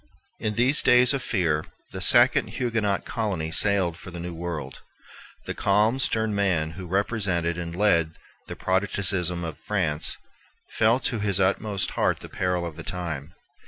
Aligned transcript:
In 0.39 0.55
these 0.55 0.81
days 0.81 1.13
of 1.13 1.21
fear, 1.21 1.63
a 1.93 2.01
second 2.01 2.47
Huguenot 2.53 3.05
colony 3.05 3.51
sailed 3.51 3.97
for 3.97 4.09
the 4.09 4.19
New 4.19 4.33
World. 4.33 4.81
The 5.45 5.53
calm, 5.53 5.99
stern 5.99 6.33
man 6.33 6.71
who 6.71 6.87
represented 6.87 7.55
and 7.59 7.75
led 7.75 8.15
the 8.47 8.55
Protestantism 8.55 9.43
of 9.43 9.59
France 9.59 10.17
felt 10.71 11.03
to 11.03 11.19
his 11.19 11.39
inmost 11.39 11.91
heart 11.91 12.21
the 12.21 12.29
peril 12.29 12.65
of 12.65 12.77
the 12.77 12.83
time. 12.83 13.35